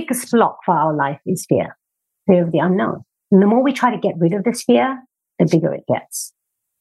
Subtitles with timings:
[0.00, 1.76] biggest block for our life is fear,
[2.26, 3.02] fear of the unknown.
[3.30, 4.98] And the more we try to get rid of this fear,
[5.38, 6.32] the bigger it gets.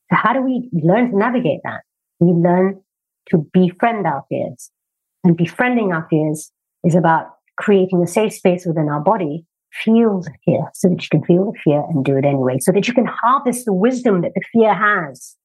[0.10, 1.82] So how do we learn to navigate that?
[2.20, 2.82] We learn
[3.30, 4.72] to befriend our fears.
[5.24, 6.52] And befriending our fears
[6.84, 7.28] is about
[7.58, 9.46] creating a safe space within our body,
[9.84, 12.72] feel the fear so that you can feel the fear and do it anyway, so
[12.72, 15.36] that you can harvest the wisdom that the fear has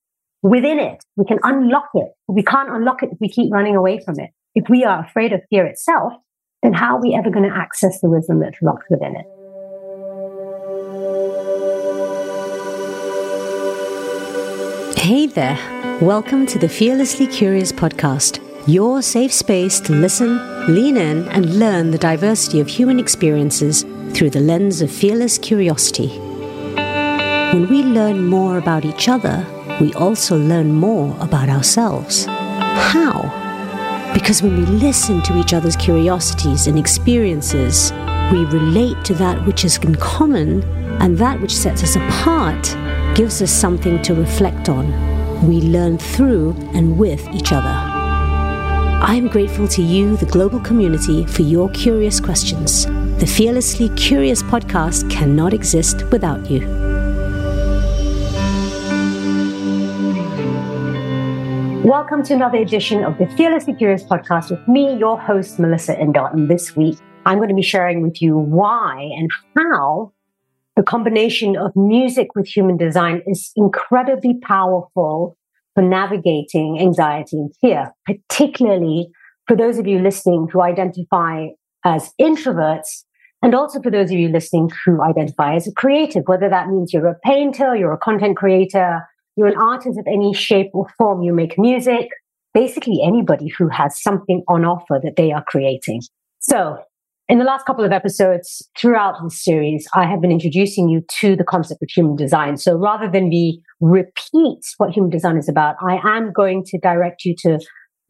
[0.43, 1.04] within it.
[1.16, 2.12] We can unlock it.
[2.29, 4.30] We can't unlock it if we keep running away from it.
[4.54, 6.12] If we are afraid of fear itself,
[6.63, 9.27] then how are we ever going to access the wisdom that's locked within it?
[14.96, 15.59] Hey there.
[16.00, 20.39] Welcome to the Fearlessly Curious podcast, your safe space to listen,
[20.72, 26.17] lean in, and learn the diversity of human experiences through the lens of fearless curiosity.
[27.53, 29.44] When we learn more about each other,
[29.81, 32.27] we also learn more about ourselves.
[32.27, 33.42] How?
[34.22, 37.91] Because when we listen to each other's curiosities and experiences,
[38.30, 40.62] we relate to that which is in common,
[41.03, 42.77] and that which sets us apart
[43.16, 44.86] gives us something to reflect on.
[45.44, 47.66] We learn through and with each other.
[47.66, 52.86] I am grateful to you, the global community, for your curious questions.
[53.19, 56.81] The Fearlessly Curious podcast cannot exist without you.
[61.84, 66.33] Welcome to another edition of the Fearlessly Curious podcast with me, your host, Melissa Indot.
[66.33, 70.12] And this week, I'm going to be sharing with you why and how
[70.77, 75.36] the combination of music with human design is incredibly powerful
[75.75, 79.08] for navigating anxiety and fear, particularly
[79.48, 81.48] for those of you listening who identify
[81.84, 83.03] as introverts,
[83.42, 86.92] and also for those of you listening who identify as a creative, whether that means
[86.92, 89.00] you're a painter, you're a content creator,
[89.36, 92.08] you're an artist of any shape or form, you make music,
[92.55, 96.02] basically anybody who has something on offer that they are creating.
[96.41, 96.78] So
[97.28, 101.34] in the last couple of episodes throughout this series, I have been introducing you to
[101.36, 102.56] the concept of human design.
[102.56, 107.25] So rather than me repeat what human design is about, I am going to direct
[107.25, 107.59] you to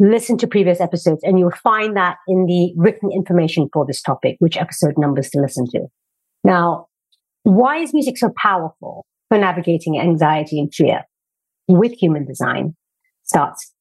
[0.01, 4.37] listen to previous episodes and you'll find that in the written information for this topic,
[4.41, 5.87] which episode numbers to listen to.
[6.43, 6.87] Now,
[7.45, 11.03] why is music so powerful for navigating anxiety and fear
[11.69, 12.75] with human design
[13.25, 13.73] starts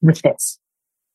[0.00, 0.58] with this.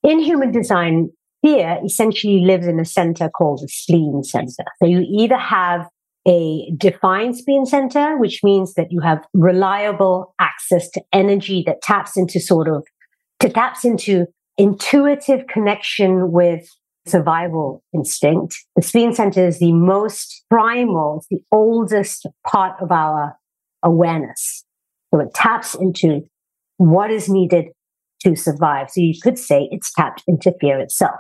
[0.04, 1.10] In human design,
[1.42, 4.66] fear essentially lives in a center called the spleen center.
[4.82, 5.88] So you either have
[6.28, 12.18] a defined spleen center, which means that you have reliable access to energy that taps
[12.18, 12.86] into sort of,
[13.40, 14.26] to taps into
[14.58, 16.68] intuitive connection with
[17.08, 18.56] survival instinct.
[18.76, 23.38] The spleen center is the most primal, the oldest part of our
[23.84, 24.66] awareness.
[25.14, 26.22] So it taps into
[26.78, 27.66] what is needed
[28.24, 28.90] to survive.
[28.90, 31.20] So you could say it's tapped into fear itself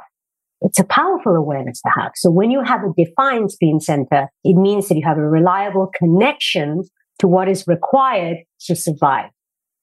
[0.62, 2.12] it's a powerful awareness to have.
[2.16, 5.90] So when you have a defined spleen center, it means that you have a reliable
[5.98, 6.84] connection
[7.20, 9.30] to what is required to survive.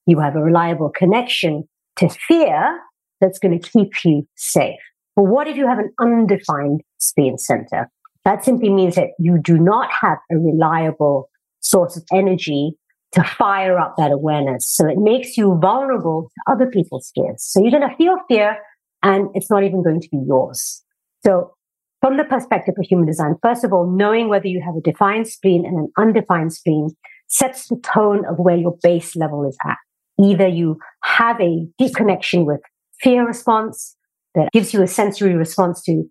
[0.06, 1.64] You have a reliable connection
[1.96, 2.78] to fear
[3.20, 4.78] that's going to keep you safe.
[5.14, 7.90] But what if you have an undefined spleen center?
[8.24, 11.30] That simply means that you do not have a reliable
[11.60, 12.74] source of energy
[13.16, 14.68] to fire up that awareness.
[14.68, 17.42] So it makes you vulnerable to other people's fears.
[17.42, 18.58] So you're going to feel fear,
[19.02, 20.82] and it's not even going to be yours.
[21.24, 21.54] So
[22.02, 25.26] from the perspective of human design, first of all, knowing whether you have a defined
[25.26, 26.90] spleen and an undefined spleen
[27.28, 29.78] sets the tone of where your base level is at.
[30.22, 32.60] Either you have a deep connection with
[33.00, 33.96] fear response
[34.34, 36.04] that gives you a sensory response to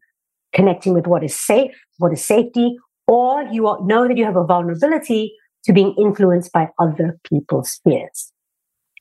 [0.54, 2.76] connecting with what is safe, what is safety,
[3.08, 5.34] or you know that you have a vulnerability
[5.66, 8.31] to being influenced by other people's fears.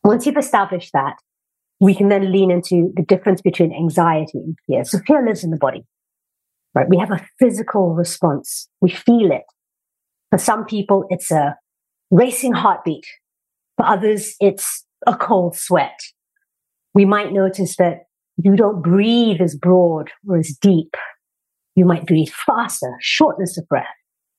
[0.03, 1.17] Once you've established that,
[1.81, 4.85] we can then lean into the difference between anxiety and fear.
[4.85, 5.85] So fear lives in the body,
[6.75, 6.89] right?
[6.89, 8.69] We have a physical response.
[8.81, 9.45] We feel it.
[10.31, 11.57] For some people, it's a
[12.11, 13.07] racing heartbeat.
[13.77, 15.99] For others, it's a cold sweat.
[16.95, 18.05] We might notice that
[18.37, 20.95] you don't breathe as broad or as deep.
[21.77, 23.87] You might breathe faster, shortness of breath.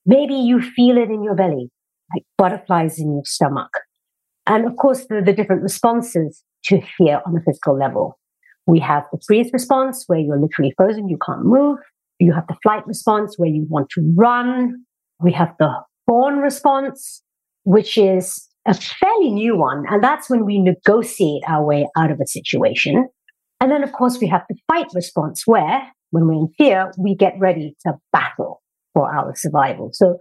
[0.06, 1.70] Maybe you feel it in your belly,
[2.14, 3.70] like butterflies in your stomach.
[4.46, 8.18] And of course, the, the different responses to fear on a physical level.
[8.66, 11.78] We have the freeze response where you're literally frozen, you can't move.
[12.18, 14.84] You have the flight response where you want to run.
[15.20, 15.70] We have the
[16.06, 17.22] fawn response,
[17.64, 19.84] which is a fairly new one.
[19.88, 23.08] And that's when we negotiate our way out of a situation.
[23.60, 27.14] And then, of course, we have the fight response where when we're in fear, we
[27.14, 28.62] get ready to battle
[28.94, 29.90] for our survival.
[29.92, 30.18] So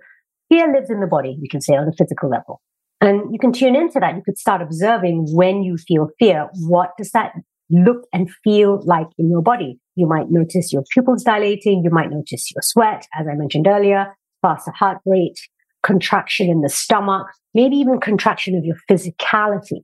[0.49, 2.61] fear lives in the body, you can say on a physical level.
[3.01, 4.15] And you can tune into that.
[4.15, 6.49] You could start observing when you feel fear.
[6.67, 7.33] What does that
[7.69, 9.79] look and feel like in your body?
[9.95, 11.81] You might notice your pupils dilating.
[11.83, 15.39] You might notice your sweat, as I mentioned earlier, faster heart rate,
[15.83, 19.83] contraction in the stomach, maybe even contraction of your physicality.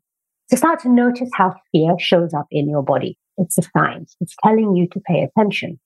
[0.49, 3.17] To start to notice how fear shows up in your body.
[3.37, 4.05] It's a sign.
[4.19, 5.79] It's telling you to pay attention.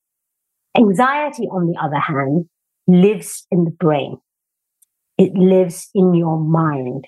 [0.78, 2.46] Anxiety, on the other hand,
[2.88, 4.18] lives in the brain.
[5.18, 7.06] It lives in your mind.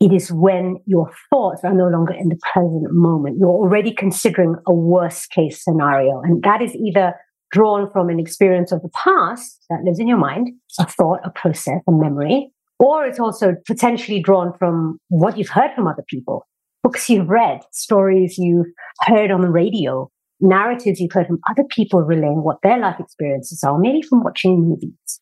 [0.00, 3.36] It is when your thoughts are no longer in the present moment.
[3.38, 6.20] You're already considering a worst case scenario.
[6.22, 7.14] And that is either
[7.52, 10.48] drawn from an experience of the past that lives in your mind,
[10.78, 15.70] a thought, a process, a memory, or it's also potentially drawn from what you've heard
[15.74, 16.46] from other people,
[16.82, 18.66] books you've read, stories you've
[19.02, 20.10] heard on the radio,
[20.40, 24.68] narratives you've heard from other people relaying what their life experiences are, maybe from watching
[24.68, 25.20] movies.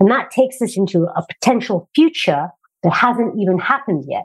[0.00, 2.48] And that takes us into a potential future
[2.82, 4.24] that hasn't even happened yet.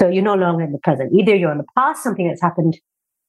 [0.00, 1.12] So you're no longer in the present.
[1.12, 2.78] Either you're in the past, something that's happened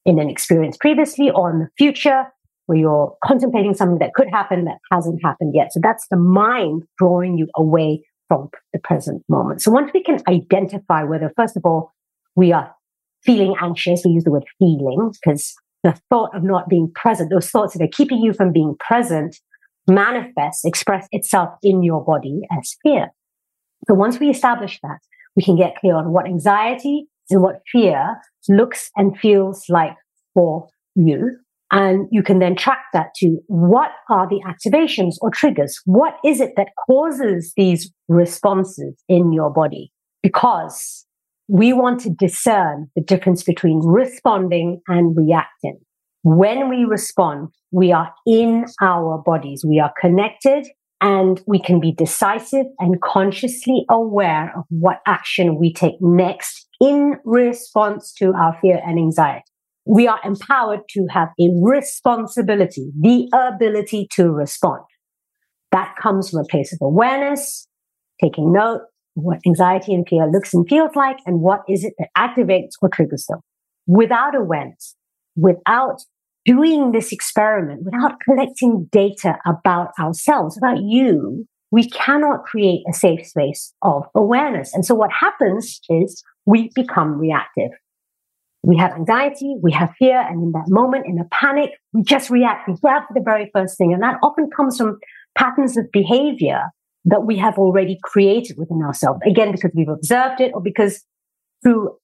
[0.06, 2.24] in an experience previously, or in the future,
[2.66, 5.72] where you're contemplating something that could happen that hasn't happened yet.
[5.72, 9.60] So that's the mind drawing you away from the present moment.
[9.60, 11.92] So once we can identify whether, first of all,
[12.36, 12.74] we are
[13.22, 17.50] feeling anxious, we use the word feeling because the thought of not being present, those
[17.50, 19.38] thoughts that are keeping you from being present
[19.86, 23.08] manifests, express itself in your body as fear.
[23.88, 24.98] So once we establish that,
[25.36, 28.16] we can get clear on what anxiety and what fear
[28.48, 29.96] looks and feels like
[30.32, 31.36] for you.
[31.70, 35.80] And you can then track that to what are the activations or triggers?
[35.86, 39.90] What is it that causes these responses in your body?
[40.22, 41.04] Because
[41.48, 45.80] we want to discern the difference between responding and reacting.
[46.24, 49.62] When we respond, we are in our bodies.
[49.62, 50.66] We are connected
[51.02, 57.18] and we can be decisive and consciously aware of what action we take next in
[57.26, 59.44] response to our fear and anxiety.
[59.84, 64.80] We are empowered to have a responsibility, the ability to respond.
[65.72, 67.68] That comes from a place of awareness,
[68.18, 68.80] taking note
[69.18, 72.76] of what anxiety and fear looks and feels like, and what is it that activates
[72.80, 73.40] or triggers them.
[73.86, 74.96] Without awareness,
[75.36, 76.00] without
[76.44, 83.26] doing this experiment without collecting data about ourselves, about you, we cannot create a safe
[83.26, 84.72] space of awareness.
[84.74, 87.70] And so what happens is we become reactive.
[88.62, 92.30] We have anxiety, we have fear, and in that moment, in a panic, we just
[92.30, 92.68] react.
[92.68, 93.92] We grab the very first thing.
[93.92, 94.98] And that often comes from
[95.36, 96.62] patterns of behavior
[97.04, 99.20] that we have already created within ourselves.
[99.26, 101.04] Again, because we've observed it or because
[101.62, 101.96] through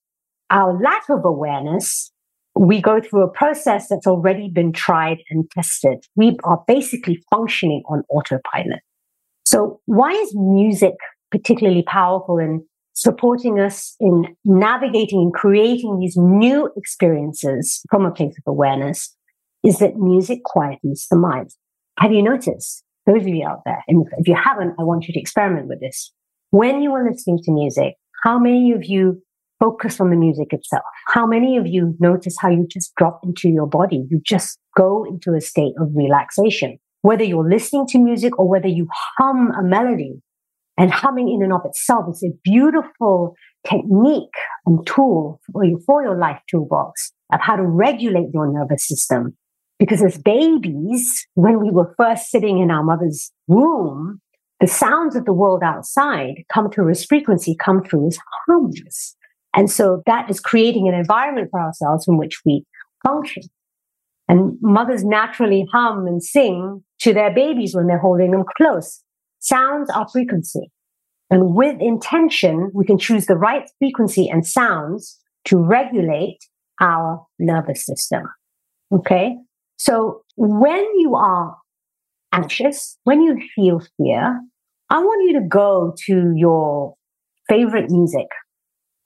[0.51, 2.11] our lack of awareness,
[2.55, 6.05] we go through a process that's already been tried and tested.
[6.17, 8.81] We are basically functioning on autopilot.
[9.45, 10.95] So why is music
[11.31, 18.37] particularly powerful in supporting us in navigating and creating these new experiences from a place
[18.37, 19.17] of awareness
[19.65, 21.51] is that music quietens the mind.
[21.99, 22.85] Have you noticed?
[23.07, 25.81] Those of you out there, and if you haven't, I want you to experiment with
[25.81, 26.13] this.
[26.51, 29.23] When you are listening to music, how many of you
[29.61, 30.83] focus on the music itself.
[31.07, 34.05] How many of you notice how you just drop into your body?
[34.11, 36.79] You just go into a state of relaxation.
[37.03, 40.15] Whether you're listening to music or whether you hum a melody
[40.77, 43.35] and humming in and of itself is a beautiful
[43.69, 44.35] technique
[44.67, 49.37] and tool for, you, for your life toolbox of how to regulate your nervous system.
[49.79, 54.21] Because as babies, when we were first sitting in our mother's womb,
[54.61, 59.17] the sounds of the world outside come through as frequency, come through as hums.
[59.55, 62.65] And so that is creating an environment for ourselves in which we
[63.05, 63.43] function.
[64.29, 69.03] And mothers naturally hum and sing to their babies when they're holding them close.
[69.41, 70.71] Sounds are frequency.
[71.31, 76.39] And with intention, we can choose the right frequency and sounds to regulate
[76.81, 78.23] our nervous system.
[78.93, 79.37] Okay.
[79.79, 81.57] So when you are
[82.33, 84.41] anxious, when you feel fear,
[84.91, 86.95] I want you to go to your
[87.49, 88.27] favorite music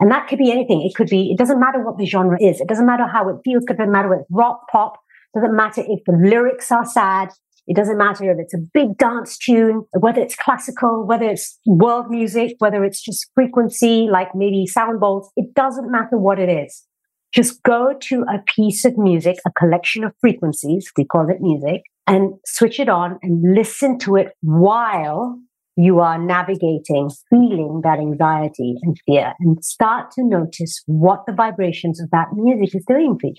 [0.04, 0.82] and that could be anything.
[0.82, 2.60] It could be, it doesn't matter what the genre is.
[2.60, 3.64] It doesn't matter how it feels.
[3.66, 4.98] It doesn't matter if rock, pop.
[5.34, 7.30] It doesn't matter if the lyrics are sad.
[7.66, 12.10] It doesn't matter if it's a big dance tune, whether it's classical, whether it's world
[12.10, 15.32] music, whether it's just frequency, like maybe sound bowls.
[15.36, 16.84] It doesn't matter what it is.
[17.32, 20.92] Just go to a piece of music, a collection of frequencies.
[20.98, 25.38] We call it music and switch it on and listen to it while
[25.76, 32.00] you are navigating, feeling that anxiety and fear and start to notice what the vibrations
[32.00, 33.34] of that music is doing for you.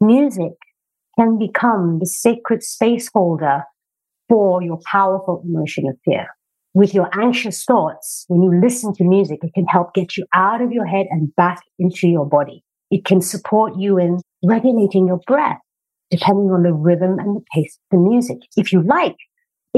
[0.00, 0.52] Music
[1.18, 3.62] can become the sacred space holder
[4.28, 6.26] for your powerful emotion of fear.
[6.74, 10.60] With your anxious thoughts, when you listen to music, it can help get you out
[10.60, 12.62] of your head and back into your body.
[12.90, 15.58] It can support you in regulating your breath.
[16.10, 18.38] depending on the rhythm and the pace of the music.
[18.56, 19.16] If you like,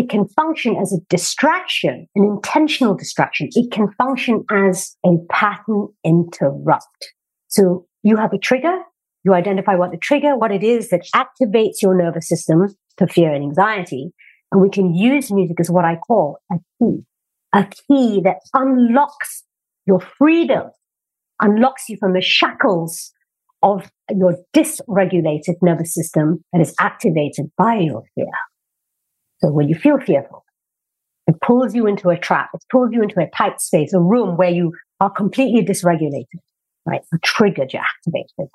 [0.01, 3.51] it can function as a distraction, an intentional distraction.
[3.53, 7.13] It can function as a pattern interrupt.
[7.49, 8.79] So you have a trigger,
[9.25, 13.35] you identify what the trigger, what it is that activates your nervous system for fear
[13.35, 14.13] and anxiety.
[14.51, 17.01] And we can use music as what I call a key,
[17.53, 19.45] a key that unlocks
[19.87, 20.71] your freedom,
[21.43, 23.13] unlocks you from the shackles
[23.63, 28.33] of your dysregulated nervous system that is activated by your fear.
[29.43, 30.45] So when you feel fearful,
[31.27, 32.51] it pulls you into a trap.
[32.55, 36.41] It pulls you into a tight space, a room where you are completely dysregulated,
[36.87, 37.03] right?
[37.23, 38.51] Triggered, you're activated.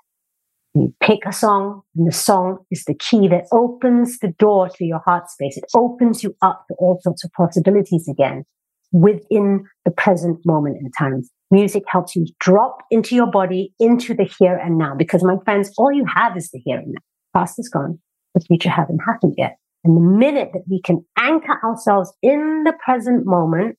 [0.74, 4.84] You pick a song, and the song is the key that opens the door to
[4.84, 5.56] your heart space.
[5.56, 8.44] It opens you up to all sorts of possibilities again
[8.92, 11.24] within the present moment in time.
[11.50, 14.94] Music helps you drop into your body, into the here and now.
[14.96, 17.02] Because my friends, all you have is the here and now.
[17.34, 18.00] Past is gone.
[18.34, 19.58] The future hasn't happened yet.
[19.86, 23.78] And the minute that we can anchor ourselves in the present moment,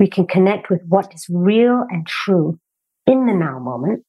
[0.00, 2.58] we can connect with what is real and true
[3.06, 4.02] in the now moment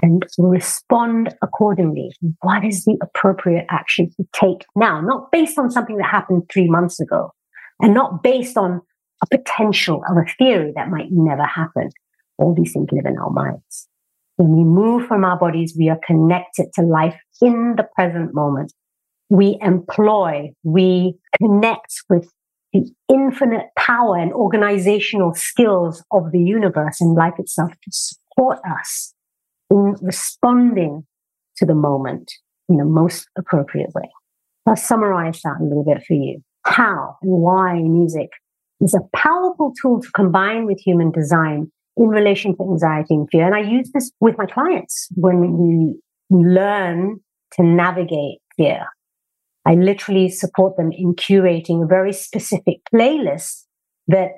[0.00, 2.12] and respond accordingly.
[2.42, 5.00] What is the appropriate action to take now?
[5.00, 7.32] Not based on something that happened three months ago
[7.80, 8.80] and not based on
[9.20, 11.90] a potential of a theory that might never happen.
[12.38, 13.88] All these things live in our minds.
[14.36, 18.72] When we move from our bodies, we are connected to life in the present moment
[19.30, 22.30] we employ, we connect with
[22.72, 29.14] the infinite power and organizational skills of the universe and life itself to support us
[29.70, 31.06] in responding
[31.56, 32.32] to the moment
[32.68, 34.08] in the most appropriate way.
[34.66, 36.42] I'll summarize that a little bit for you.
[36.64, 38.28] How and why music
[38.80, 43.46] is a powerful tool to combine with human design in relation to anxiety and fear.
[43.46, 45.98] And I use this with my clients when we
[46.30, 47.20] learn
[47.52, 48.86] to navigate fear
[49.68, 53.64] I literally support them in curating a very specific playlist
[54.06, 54.30] that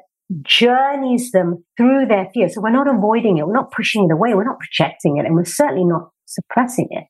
[0.42, 2.48] journeys them through their fear.
[2.48, 3.46] So we're not avoiding it.
[3.46, 4.34] We're not pushing it away.
[4.34, 5.26] We're not projecting it.
[5.26, 7.04] And we're certainly not suppressing it.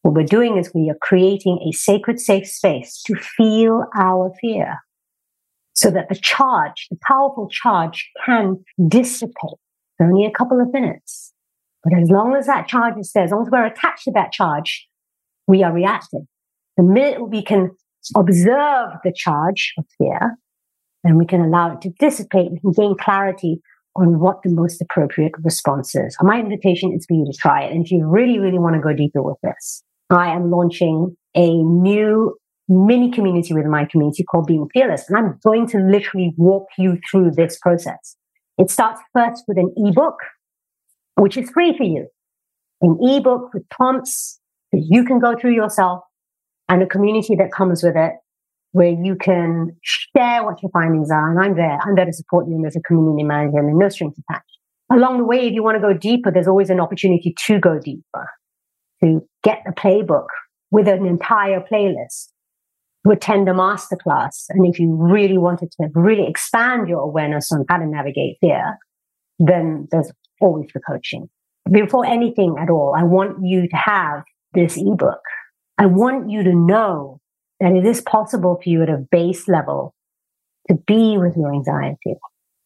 [0.00, 4.78] What we're doing is we are creating a sacred, safe space to feel our fear
[5.74, 9.58] so that the charge, the powerful charge can dissipate.
[10.00, 11.34] Only a couple of minutes.
[11.84, 14.32] But as long as that charge is there, as long as we're attached to that
[14.32, 14.88] charge,
[15.46, 16.26] we are reacting.
[16.82, 17.70] The minute we can
[18.16, 20.36] observe the charge of fear
[21.04, 23.60] and we can allow it to dissipate, we can gain clarity
[23.94, 26.16] on what the most appropriate response is.
[26.22, 27.72] my invitation is for you to try it.
[27.72, 31.50] And if you really, really want to go deeper with this, I am launching a
[31.62, 32.36] new
[32.68, 35.08] mini community within my community called Being Fearless.
[35.08, 38.16] And I'm going to literally walk you through this process.
[38.58, 40.16] It starts first with an ebook,
[41.14, 42.08] which is free for you.
[42.80, 44.40] An ebook with prompts
[44.72, 46.02] that you can go through yourself
[46.68, 48.12] and a community that comes with it
[48.72, 51.30] where you can share what your findings are.
[51.30, 51.78] And I'm there.
[51.82, 54.58] I'm there to support you and as a community manager and no strings attached.
[54.90, 57.78] Along the way, if you want to go deeper, there's always an opportunity to go
[57.78, 58.28] deeper,
[59.02, 60.26] to get the playbook
[60.70, 62.28] with an entire playlist,
[63.06, 64.46] to attend a masterclass.
[64.50, 68.78] And if you really wanted to really expand your awareness on how to navigate fear,
[69.38, 71.28] then there's always the coaching.
[71.70, 75.20] Before anything at all, I want you to have this ebook
[75.82, 77.18] I want you to know
[77.58, 79.92] that it is possible for you at a base level
[80.68, 82.14] to be with your anxiety,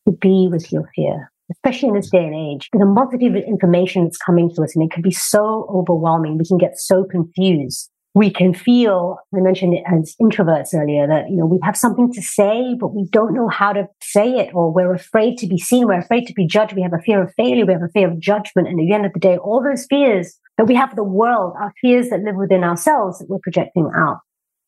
[0.07, 2.69] to be with your fear, especially in this day and age.
[2.75, 6.37] The multitude of information that's coming to us and it can be so overwhelming.
[6.37, 7.89] We can get so confused.
[8.17, 12.11] We can feel, I mentioned it as introverts earlier, that, you know, we have something
[12.15, 15.59] to say, but we don't know how to say it, or we're afraid to be
[15.59, 15.87] seen.
[15.87, 16.73] We're afraid to be judged.
[16.73, 17.67] We have a fear of failure.
[17.67, 18.69] We have a fear of judgment.
[18.69, 21.53] And at the end of the day, all those fears that we have the world,
[21.61, 24.21] our fears that live within ourselves that we're projecting out.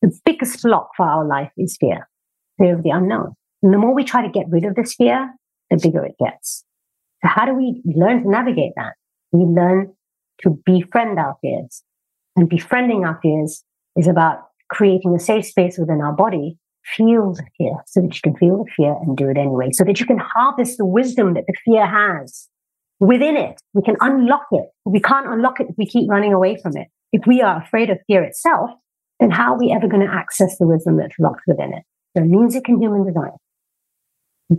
[0.02, 2.06] The biggest block for our life is fear,
[2.58, 3.32] fear of the unknown.
[3.62, 5.32] And the more we try to get rid of this fear,
[5.70, 6.64] the bigger it gets.
[7.22, 8.92] So how do we learn to navigate that?
[9.32, 9.94] We learn
[10.42, 11.82] to befriend our fears.
[12.38, 13.64] And befriending our fears
[13.96, 14.38] is about
[14.70, 18.58] creating a safe space within our body, feel the fear so that you can feel
[18.58, 21.54] the fear and do it anyway, so that you can harvest the wisdom that the
[21.64, 22.48] fear has
[23.00, 23.60] within it.
[23.74, 24.66] We can unlock it.
[24.84, 26.86] We can't unlock it if we keep running away from it.
[27.12, 28.70] If we are afraid of fear itself,
[29.18, 31.82] then how are we ever going to access the wisdom that's locked within it?
[32.16, 33.32] So music and human design.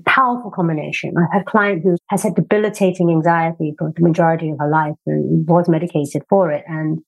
[0.05, 1.13] Powerful combination.
[1.17, 4.95] I've had a client who has had debilitating anxiety for the majority of her life
[5.07, 6.65] and was medicated for it.
[6.67, 6.99] And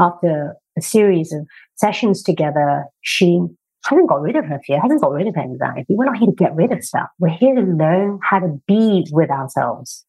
[0.00, 3.40] after a series of sessions together, she
[3.84, 5.94] hasn't got rid of her fear, hasn't got rid of her anxiety.
[5.94, 7.08] We're not here to get rid of stuff.
[7.18, 10.04] We're here to learn how to be with ourselves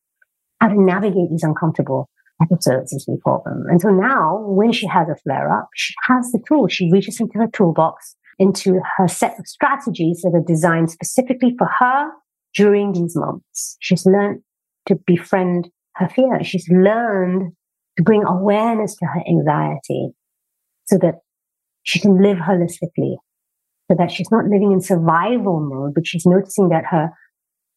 [0.61, 2.07] how to navigate these uncomfortable
[2.41, 3.65] episodes, as we call them.
[3.67, 6.67] And so now, when she has a flare up, she has the tool.
[6.67, 11.67] She reaches into her toolbox, into her set of strategies that are designed specifically for
[11.79, 12.11] her
[12.55, 13.75] during these months.
[13.79, 14.41] She's learned
[14.85, 16.43] to befriend her fear.
[16.43, 17.53] She's learned
[18.01, 20.09] to bring awareness to her anxiety
[20.85, 21.15] so that
[21.83, 23.15] she can live holistically,
[23.89, 27.09] so that she's not living in survival mode, but she's noticing that her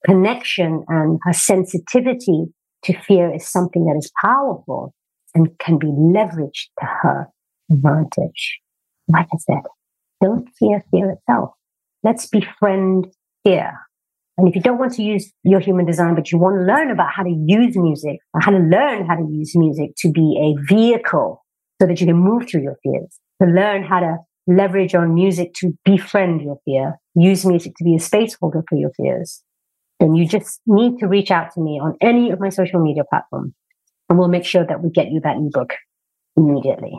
[0.06, 2.46] connection and her sensitivity
[2.84, 4.94] to fear is something that is powerful
[5.34, 7.28] and can be leveraged to her
[7.70, 8.60] advantage.
[9.08, 9.62] Like I said,
[10.22, 11.50] don't fear fear itself.
[12.02, 13.08] Let's befriend
[13.44, 13.72] fear.
[14.36, 16.90] And if you don't want to use your human design, but you want to learn
[16.90, 20.36] about how to use music, or how to learn how to use music to be
[20.40, 21.44] a vehicle
[21.80, 25.54] so that you can move through your fears, to learn how to leverage on music
[25.54, 29.42] to befriend your fear, use music to be a space holder for your fears,
[30.00, 33.04] then you just need to reach out to me on any of my social media
[33.08, 33.54] platforms
[34.08, 35.74] and we'll make sure that we get you that ebook
[36.36, 36.92] immediately.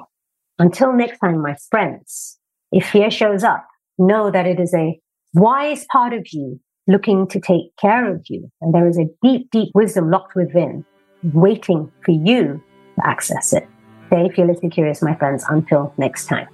[0.58, 2.40] Until next time, my friends,
[2.72, 3.66] if fear shows up,
[3.98, 5.00] know that it is a
[5.34, 8.52] wise part of you looking to take care of you.
[8.62, 10.86] And there is a deep, deep wisdom locked within,
[11.24, 12.64] waiting for you
[12.96, 13.68] to access it.
[14.08, 15.44] Stay fearlessly curious, my friends.
[15.50, 16.48] Until next time.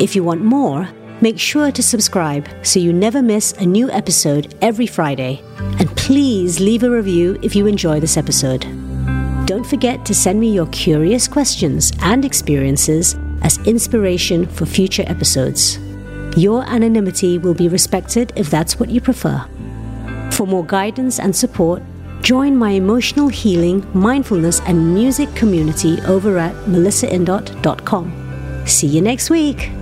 [0.00, 0.88] If you want more,
[1.20, 5.42] make sure to subscribe so you never miss a new episode every Friday.
[5.78, 8.79] And please leave a review if you enjoy this episode.
[9.50, 15.76] Don't forget to send me your curious questions and experiences as inspiration for future episodes.
[16.36, 19.44] Your anonymity will be respected if that's what you prefer.
[20.30, 21.82] For more guidance and support,
[22.22, 28.66] join my emotional healing, mindfulness, and music community over at melissaindot.com.
[28.66, 29.72] See you next week.